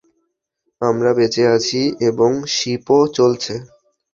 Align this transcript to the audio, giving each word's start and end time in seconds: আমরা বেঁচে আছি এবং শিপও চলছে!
আমরা 0.81 1.11
বেঁচে 1.17 1.43
আছি 1.55 1.79
এবং 2.09 2.31
শিপও 2.55 3.01
চলছে! 3.17 3.53